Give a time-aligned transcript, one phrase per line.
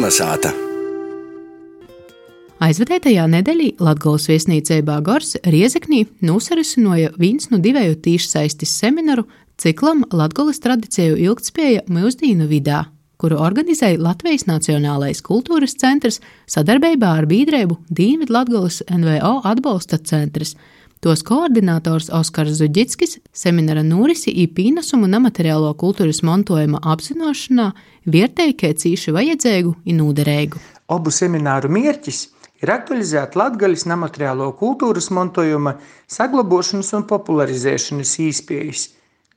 [0.00, 0.48] Kalnasāta.
[2.64, 9.26] Aizvadētajā nedēļā Latvijas viesnīcē Bāgors Riezeknī nosarasinoja viens no divēju tīšsaistes semināru
[9.60, 12.86] ciklam Latvijas tradīciju ilgtspēja mūsdienu vidā,
[13.20, 20.56] kuru organizēja Latvijas Nacionālais kultūras centrs sadarbībā ar biedrību Dienvidu Latvijas NVO atbalsta centrs–
[21.00, 27.70] Tos koordinators Oskars Zuģickis semināra norisi i pīnesumu nemateriālo kultūras mantojuma apzināšanā
[28.04, 30.60] vērtēja kā cīši vajadzīgu un nūderīgu.
[30.92, 32.18] Obu semināru mērķis
[32.60, 38.84] ir aktualizēt latgaļas nemateriālo kultūras mantojuma saglabošanas un popularizēšanas īspējas,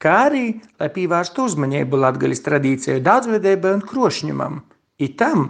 [0.03, 0.45] kā arī,
[0.83, 4.59] lai pievērstu uzmanību latgaļas tradīciju daudzveidībai un krošņumam,
[4.99, 5.47] i tam,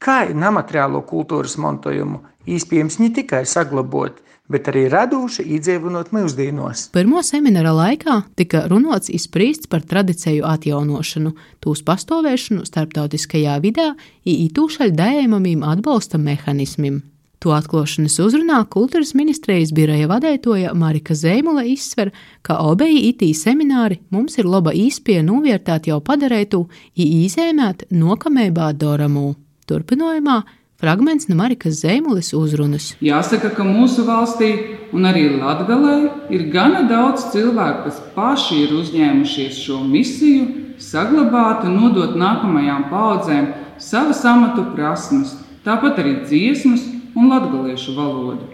[0.00, 4.18] kā nemateriālo kultūras mantojumu iespējams ne tikai saglabot,
[4.50, 6.88] bet arī radoši iedzīvinot mūsdienos.
[6.94, 13.92] Pirmo semināra laikā tika runāts izpriests par tradīciju atjaunošanu, tūs pastāvēšanu starptautiskajā vidē,
[14.26, 17.00] ītūšaļ dējumamiem atbalsta mehānismiem.
[17.40, 22.10] To atklāšanas uzrunā kultūras ministrijas biroja vadītāja Marika Zēmula izsver,
[22.44, 26.66] ka obeji itī semināri mums ir laba īspēja novērtēt jau padarētu,
[27.00, 29.30] īzēmēt nokamībā doramū.
[29.70, 30.36] Turpinājumā
[30.80, 32.94] Fragments no Marikas Zēmulis uzrunas.
[33.04, 34.48] Jāsaka, ka mūsu valstī
[34.96, 35.96] un arī Latgalē
[36.32, 40.46] ir gana daudz cilvēku, kas paši ir uzņēmušies šo misiju,
[40.80, 45.36] saglabāt un nodot nākamajām paudzēm savas amatu prasmes,
[45.68, 48.48] tāpat arī dziesmas un latgaliešu valodu.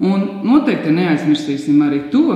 [0.00, 2.28] Un noteikti neaizmirsīsim arī to,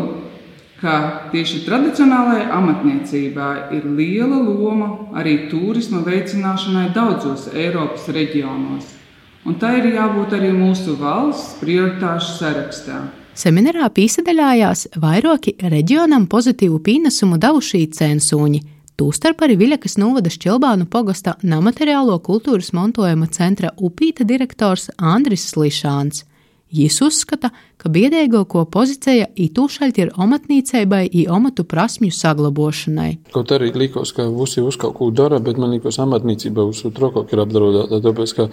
[0.82, 8.98] ka tieši tradicionālajai amatniecībā ir liela loma arī turisma veicināšanai daudzos Eiropas reģionos
[9.46, 13.00] un tā ir jābūt arī mūsu valsts prioritāšu sarakstā.
[13.32, 18.60] Seminārā piesaistījās vairāki reģionam pozitīvu pienesumu devušie censūņi.
[19.00, 26.26] Tūstarp arī Viļakas novada Šķelbānu pogasta nemateriālo kultūras mantojuma centra upīta direktors Andris Slišāns.
[26.72, 33.10] Jis uzskata, ka biedēgāko pozīcija ītūšaļt ir omatnīcībai i omatu prasmju saglabošanai.
[33.34, 37.34] Kaut arī likos, ka visi uz kaut ko dara, bet man likos amatnīcība uz trokok
[37.34, 38.00] ir apdraudēta.
[38.06, 38.48] Tāpēc, ka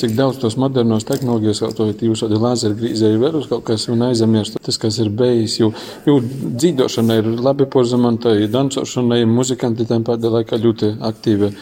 [0.00, 4.08] cik daudz tos modernos tehnoloģijas, kaut to ir jūsādi lazergrīzēji vēl uz kaut kas un
[4.08, 5.74] aizmirst, tas, kas ir bijis, jo,
[6.08, 11.54] jo dzīdošana ir labi porzamanta, ir dancošana, ir muzikanti tam pēdējā laikā ļoti aktīvi.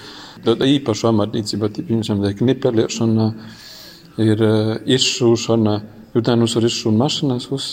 [0.46, 3.32] Tad īpaši amatnīcība, piemēram, knipeliešana
[4.22, 5.76] ir uh, izšūšana.
[6.16, 7.64] Jo tā nu ir izšūna mašīnas, uz,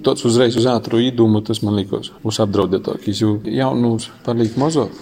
[0.00, 3.18] tāds uzreiz uz ātru īdumu, tas man liekas, būs apdraudētākais.
[3.20, 4.94] Jo jaunus paliek mazāk,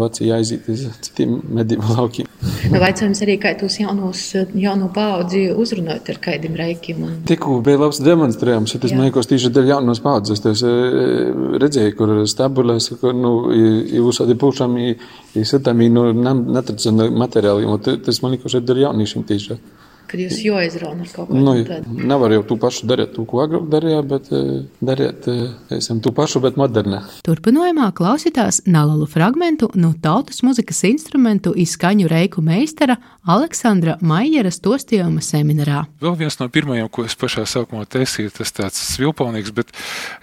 [0.00, 2.28] veci jāiziet uz citiem medību laukiem.
[2.72, 4.22] Nu, Vaicājums arī, kā tos jaunos,
[4.58, 7.02] jauno paudzi uzrunāt ar kādiem reikiem?
[7.06, 7.12] Un...
[7.28, 10.42] Tikko bija labs demonstrējums, tas man liekas tieši dēļ jaunos paudzes.
[10.48, 10.64] Es
[11.62, 14.78] redzēju, kur stabulēs, kur, nu, jūs arī pušam,
[15.38, 19.60] īsatam, nu, netradicionāli materiāli, un tas man liekas, ir dēļ jauniešiem tieši
[20.12, 21.96] kad jūs joizraunat ar kaut ko nu, tādu.
[22.12, 24.50] Nevar jau to pašu darīt, to, ko agrāk darījāt, bet eh,
[24.84, 27.02] dariet, eh, esam to pašu, bet modernā.
[27.26, 35.84] Turpinājumā klausītās nalalu fragmentu no tautas muzikas instrumentu izskaņu reiku meistara Aleksandra Maijera stostījuma seminārā.
[36.02, 39.72] Vēl viens no pirmajiem, ko es pašā sākumā taisīju, tas tāds svilpaunīgs, bet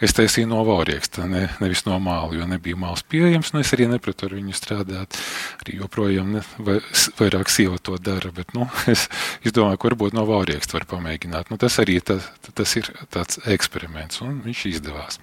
[0.03, 3.89] es taisīju no vārieksta, ne, nevis no māla, jo nebija māls pieejams, un es arī
[3.89, 5.17] nepratu ar viņu strādāt.
[5.63, 6.79] Arī joprojām ne, vai,
[7.21, 9.07] vairāk sieva to dara, bet, nu, es,
[9.41, 11.49] es domāju, ka varbūt no vārieksta var pamēģināt.
[11.51, 15.19] Nu, tas arī tas, tas ir tāds eksperiments, un viņš izdevās.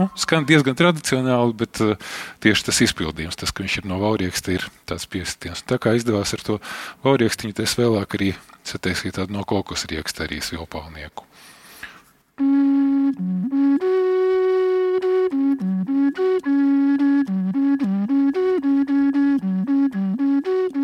[0.00, 4.54] Nu, skan diezgan tradicionāli, bet uh, tieši tas izpildījums, tas, ka viņš ir no vaurieksta,
[4.56, 5.60] ir tāds piesitiens.
[5.68, 6.56] Tā kā izdevās ar to
[7.04, 8.30] vauriekstiņu, tas vēlāk arī
[8.64, 11.28] sataisīt tādu no kokus rieksta arī svilpalnieku.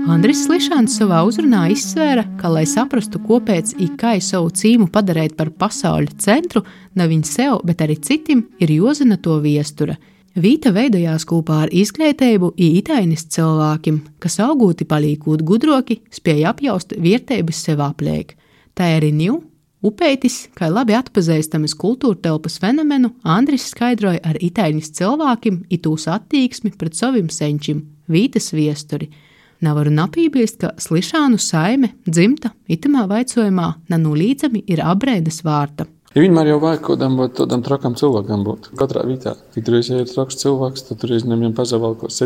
[0.06, 6.14] Andris Slišāns savā uzrunā izsvēra, ka, lai saprastu, kāpēc IKAI savu cīmu padarīt par pasaules
[6.22, 6.62] centru,
[6.94, 9.96] ne viņa sev, bet arī citim, ir jozina to viestura.
[10.38, 17.82] Vīta veidojās kopā ar izglītību ītainis cilvēkiem, kas augūti palīkot gudroki, spēja apjaust vietējas sev
[17.82, 18.36] apliek.
[18.78, 19.42] Tā arī ņū,
[19.90, 26.94] upeitis, kā labi atpazīstamas kultūra telpas fenomenu, Andris skaidroja ar itainis cilvēkiem itūs attieksmi pret
[26.94, 29.10] saviem senčiem, vītas viesturi–
[29.64, 35.86] Nevaru napībilst, ka Slišānu saime dzimta itamā vaicojumā nenulīdzami ir abrēdas vārta.
[36.16, 38.70] Ja vienmēr jau vajag kaut kādam tādam trakam cilvēkam būt.
[38.80, 42.22] Katrā vietā, kad tur ir traks cilvēks, tad tur ir viņam pazavalkos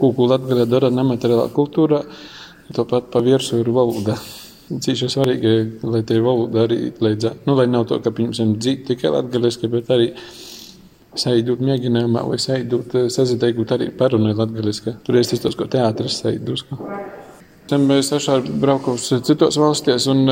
[0.00, 2.00] kaut ko Latvijā dara nemateriālā kultūrā,
[2.72, 4.16] tāpat pa virsu ir valoda.
[4.68, 5.50] Cīši svarīgi,
[5.84, 7.34] lai tie valoda arī līdzā.
[7.44, 10.06] Nu, lai nav to, ka, piemēram, dzīt tikai latgaliski, bet arī
[11.20, 14.96] saidūt mēģinājumā vai saidūt saziteigut arī parunai latgaliski.
[15.06, 16.66] Tur ir tas, ko teātris saidus.
[17.64, 20.26] Mēs esam braukuši citos valstīs un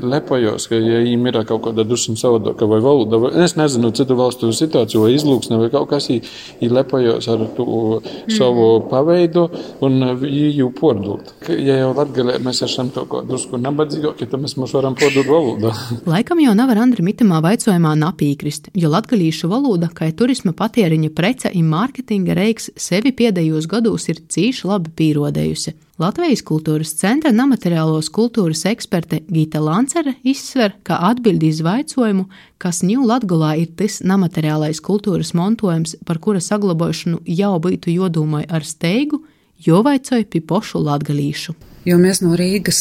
[0.00, 4.16] lepojos, ka, ja viņiem ir kaut kāda drusku savādāka vai valoda, vai es nezinu citu
[4.16, 8.00] valstu situāciju vai izlūksne vai kaut kas, viņi lepojos ar to
[8.32, 9.44] savu paveidu
[9.84, 11.34] un viņu pordot.
[11.52, 15.74] Ja jau Latgalē mēs esam to kā drusku nabadzīgāki, tad mēs varam pordot valodu.
[16.14, 21.52] Laikam jau nav ar Andri Mitamā vaicojumā napīkrist, jo latgalīšu valoda, kā turisma patieriņa prece
[21.52, 25.73] un mārketinga reiks sevi pēdējos gados ir cīši labi pīrodējusi.
[26.02, 32.24] Latvijas kultūras centra nemateriālos kultūras eksperte Gita Lancere izsver, ka atbildi iz vaicojumu,
[32.58, 38.66] kas ņūl Latgolā ir tas nemateriālais kultūras montojums, par kura saglabāšanu jau būtu jodomai ar
[38.66, 39.22] steigu,
[39.62, 41.54] jo vaicoja pi pošu latgalīšu.
[41.84, 42.78] Jo mēs no Rīgas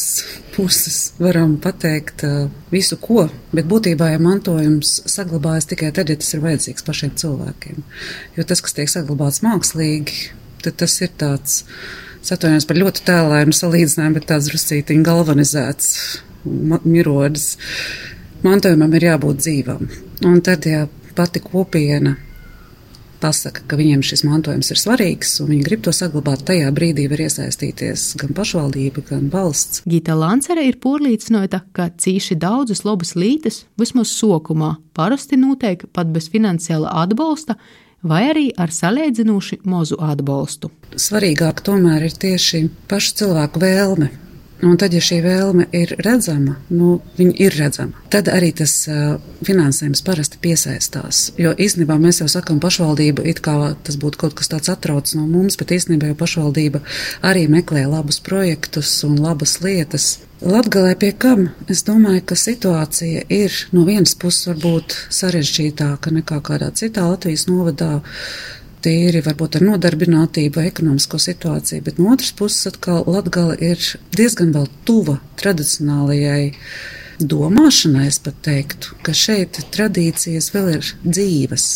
[0.55, 6.31] puses varam pateikt uh, visu, ko, bet būtībā ja mantojums saglabājas tikai tad, ja tas
[6.33, 7.83] ir vajadzīgs pašiem cilvēkiem.
[8.37, 10.31] Jo tas, kas tiek saglabāts mākslīgi,
[10.63, 11.65] tad tas ir tāds
[12.23, 15.87] Es atvainojos par ļoti tēlēnu salīdzinājumu, bet tāds druscītiņ galvanizēts
[16.87, 17.47] mirodis.
[18.43, 19.89] Mantojumam ir jābūt dzīvam.
[20.27, 20.85] Un tad, ja
[21.17, 22.15] pati kopiena
[23.23, 27.23] pasaka, ka viņiem šis mantojums ir svarīgs un viņi grib to saglabāt, tajā brīdī var
[27.23, 29.83] iesaistīties gan pašvaldība, gan valsts.
[29.87, 36.27] Gita Lancere ir porlīdzinota, ka cīši daudzas labas lītas, vismaz sokumā, parasti notiek pat bez
[36.33, 37.55] finansiāla atbalsta,
[38.03, 40.71] vai arī ar salīdzinoši mazu atbalstu.
[40.93, 44.11] Svarīgāk tomēr ir tieši pašu cilvēku vēlme.
[44.63, 49.17] Un tad, ja šī vēlme ir redzama, nu, viņa ir redzama, tad arī tas uh,
[49.43, 51.25] finansējums parasti piesaistās.
[51.41, 55.25] Jo īstenībā mēs jau sakām, pašvaldība it kā tas būtu kaut kas tāds atrauc no
[55.27, 56.83] mums, bet īstenībā jau pašvaldība
[57.27, 60.13] arī meklē labus projektus un labas lietas.
[60.43, 61.49] Latgalē pie kam?
[61.71, 67.97] Es domāju, ka situācija ir no vienas puses varbūt sarežģītāka nekā kādā citā Latvijas novadā.
[68.83, 73.79] Tīri varbūt ar nodarbinātību vai ekonomisko situāciju, bet no otras puses atkal Latgala ir
[74.17, 76.51] diezgan vēl tuva tradicionālajai
[77.23, 81.67] domāšanai, es pat teiktu, ka šeit tradīcijas vēl ir dzīves.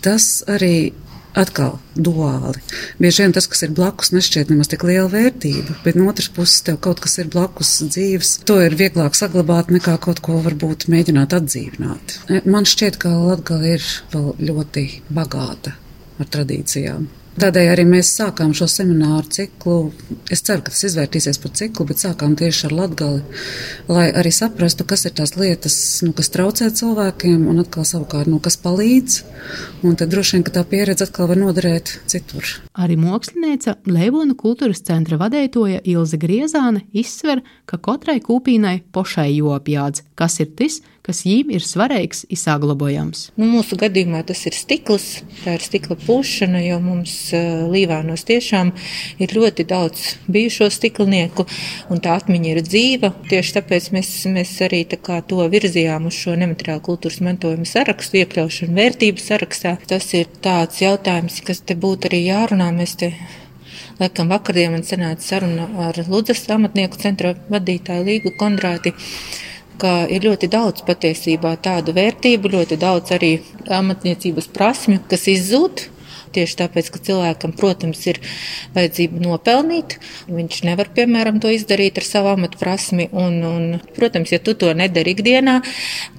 [0.00, 0.92] Tas arī
[1.36, 2.62] atkal duāli.
[3.02, 6.64] Bieži vien tas, kas ir blakus, nešķiet nemaz tik liela vērtība, bet no otras puses
[6.66, 8.32] tev kaut kas ir blakus dzīves.
[8.48, 12.16] To ir vieglāk saglabāt nekā kaut ko varbūt mēģināt atdzīvināt.
[12.48, 15.76] Man šķiet, ka Latgala ir vēl ļoti bagāta
[16.20, 17.08] ar tradīcijām.
[17.40, 19.74] Tādēļ arī mēs sākām šo semināru ciklu.
[20.34, 23.20] Es ceru, ka tas izvērtīsies par ciklu, bet sākām tieši ar latgali,
[23.88, 28.40] lai arī saprastu, kas ir tās lietas, nu, kas traucē cilvēkiem, un atkal savukārt, nu,
[28.42, 29.20] kas palīdz.
[29.86, 32.50] Un tad droši vien, ka tā pieredze atkal var noderēt citur.
[32.74, 40.42] Arī mākslinieca Leivona kultūras centra vadētoja Ilze Griezāne izsver, ka katrai kūpīnai pošai jopjādz, kas
[40.42, 43.26] ir tas, kas viņiem ir svarīgs, ir saglabājams.
[43.40, 45.08] Nu, mūsu gadījumā tas ir stikls,
[45.42, 48.72] tā ir stikla pušana, jo mums uh, Līvānos tiešām
[49.22, 51.46] ir ļoti daudz bijušo stiklnieku,
[51.90, 53.12] un tā atmiņa ir dzīva.
[53.30, 58.78] Tieši tāpēc mēs, mēs arī tā to virzījām uz šo nemateriālu kultūras mantojumu sarakstu, iekļaušanu
[58.78, 59.76] vērtību sarakstā.
[59.90, 62.70] Tas ir tāds jautājums, kas te būtu arī jārunā.
[62.76, 63.14] Mēs te
[64.00, 68.94] Laikam vakardien man sanāca saruna ar Ludzas amatnieku centra vadītāju Līgu Kondrāti
[69.80, 73.32] ka ir ļoti daudz patiesībā tādu vērtību, ļoti daudz arī
[73.80, 75.86] amatniecības prasmju, kas izzūd
[76.30, 78.20] Tieši tāpēc, ka cilvēkam, protams, ir
[78.76, 79.96] vajadzība nopelnīt.
[80.30, 83.08] Viņš nevar, piemēram, to izdarīt ar savu amatu prasmi.
[83.10, 83.64] Un, un,
[83.96, 85.58] protams, ja tu to nedari ikdienā,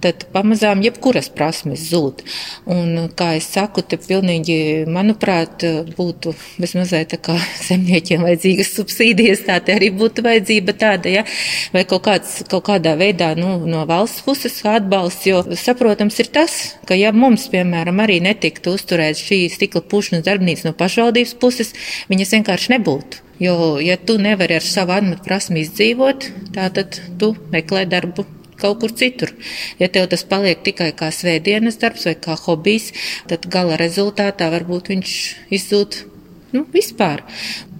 [0.03, 2.25] tad pamazām jebkuras prasmes zūd.
[2.71, 5.63] Un, kā es saku, te pilnīgi, manuprāt,
[5.95, 7.37] būtu vismaz tā kā
[7.69, 11.25] zemniekiem vajadzīgas subsīdijas, tā arī būtu vajadzība tāda, ja?
[11.73, 16.57] vai kaut, kāds, kaut kādā veidā nu, no valsts puses atbalsts, jo saprotams ir tas,
[16.87, 21.73] ka ja mums, piemēram, arī netiktu uzturēt šī stikla puša, būšanas darbnīca no pašvaldības puses,
[22.09, 23.23] viņas vienkārši nebūtu.
[23.41, 28.27] Jo, ja tu nevari ar savu atmetu prasmi izdzīvot, tad tu meklē darbu
[28.61, 29.33] kaut kur citur.
[29.81, 32.91] Ja tev tas paliek tikai kā svētdienas darbs vai kā hobijs,
[33.29, 35.15] tad gala rezultātā varbūt viņš
[35.57, 35.97] izzūd
[36.53, 37.25] nu, vispār.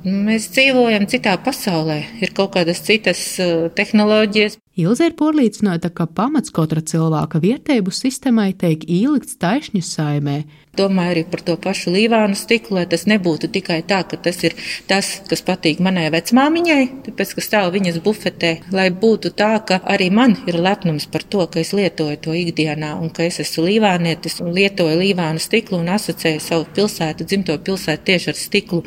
[0.01, 4.57] Mēs dzīvojam citā pasaulē, ir kaut kādas citas uh, tehnoloģijas.
[4.81, 10.39] Ilze ir porlīdzināta, ka pamats katra cilvēka vietēju sistēmai tiek ielikts taisņu saimē,
[10.71, 14.53] Domāju arī par to pašu līvānu stiklu, lai tas nebūtu tikai tā, ka tas ir
[14.87, 20.07] tas, kas patīk manai vecmāmiņai, tāpēc, ka stāv viņas bufetē, lai būtu tā, ka arī
[20.15, 24.39] man ir lepnums par to, ka es lietoju to ikdienā un ka es esmu līvānietis
[24.45, 28.81] un lietoju līvānu stiklu un asociēju savu pilsētu, dzimto pilsētu tieši ar stiklu.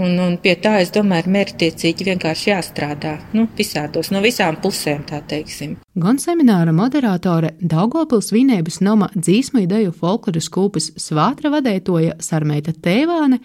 [0.00, 5.02] Un, un pie tā, es domāju, ir mērķtiecīgi vienkārši jāstrādā, nu, visādos, no visām pusēm,
[5.08, 5.76] tā teiksim.
[6.00, 13.40] Gan semināra moderātore Daugopils Vinēbas nama dzīsmu ideju folkloras kūpas svātra vadētoja Sarmeita Tēvāne,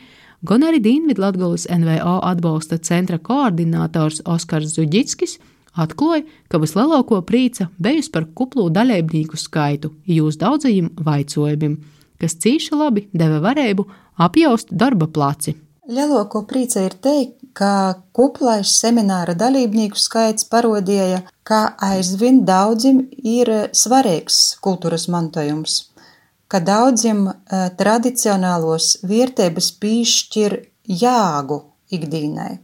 [0.45, 5.39] gan arī Dienvidu Latgulas NVO atbalsta centra koordinators Oskars Zuģickis
[5.75, 11.77] atklāja, ka vislielāko prīca bijusi par kuplū daļēbnieku skaitu jūs daudzajiem vaicojumiem,
[12.21, 13.87] kas cīši labi deva varēbu
[14.23, 15.57] apjaust darba placi.
[15.85, 24.57] Lielāko prīca ir teikt, ka kuplais semināra dalībnieku skaits parodīja, ka aizvien daudziem ir svarīgs
[24.65, 25.83] kultūras mantojums
[26.47, 30.57] ka daudziem uh, tradicionālos vērtības piešķir
[31.01, 31.61] jāgu
[31.93, 32.59] ikdienai.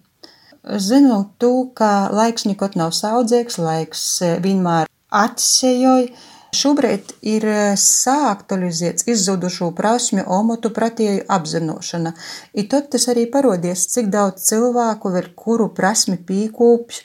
[0.61, 4.03] Zinu to, ka laiks nekot nav saudzīgs, laiks
[4.43, 6.11] vienmēr atsejoja.
[6.51, 7.45] Šobrīd ir
[7.79, 12.11] sāktualizēts izzudušo prasmju omotu pretēju apzināšana,
[12.59, 16.99] un tad tas arī parodies, cik daudz cilvēku vēl kuru prasmi pīkūpj,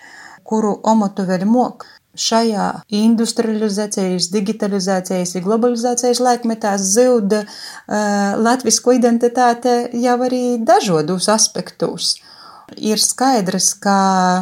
[0.51, 1.87] kuru omotu vēl mok
[2.17, 12.17] šajā industrializācijas, digitalizācijas un globalizācijas laikmetā zuda uh, latvisko identitāte jau arī dažādos aspektos.
[12.75, 13.97] Ir skaidrs, ka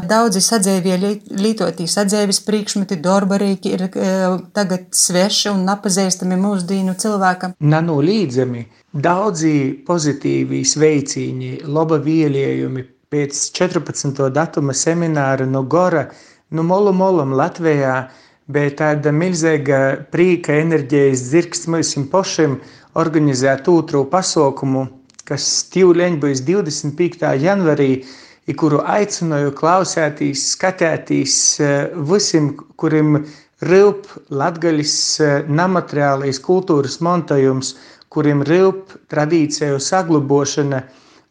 [0.09, 0.97] daudzi sadzēvie
[1.29, 7.53] lietotī sadzēvis priekšmeti, dorbarīki ir uh, tagad sveši un nepazīstami mūsdienu cilvēkam.
[7.61, 8.65] Nanolīdzami
[8.95, 9.55] daudzi
[9.87, 14.25] pozitīvi sveicīņi, laba vielējumi pēc 14.
[14.33, 16.09] datuma semināra no Gora
[16.51, 18.09] nu, molu molam Latvijā,
[18.49, 19.81] bet tāda milzīga
[20.13, 22.59] prīka enerģijas dzirksts mums pašiem
[23.01, 24.87] organizēt otru pasaukumu,
[25.29, 27.25] kas tīvleņ būs 25.
[27.43, 28.05] janvarī,
[28.45, 31.77] i kuru aicināju klausēties, skatēties eh,
[32.11, 33.23] visiem, kuriem
[33.65, 37.77] rūp latgaļas eh, nemateriālais kultūras montojums,
[38.13, 40.85] kuriem rūp tradīciju saglabošana,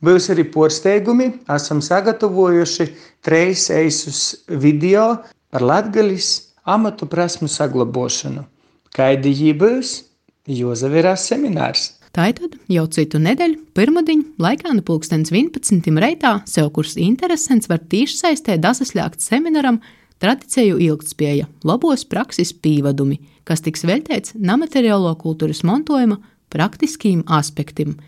[0.03, 2.89] Būs arī porsteigumi, esam sagatavojuši
[3.23, 5.05] treis eisus video
[5.53, 6.31] par latgaļas
[6.67, 8.43] amatu prasmu saglabošanu.
[8.91, 10.01] Kaidi jī būs,
[10.43, 11.85] Jozavirās seminārs.
[12.13, 15.89] Tātad jau citu nedēļu, pirmdiņu, laikā no pulkstens 11.
[15.97, 19.79] reitā, sev kurs interesants var tīši saistē dasasļākt semināram
[20.21, 23.17] tradiciju ilgtspēja, labos prakses pīvadumi,
[23.49, 26.21] kas tiks veltēts nemateriālo kultūras montojuma
[26.53, 27.97] praktiskiem aspektiem–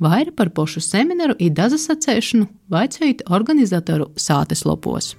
[0.00, 5.12] Vairāk par pošu semināru ir dazas atcēšanu, vaicājot organizatoru sātes lopos.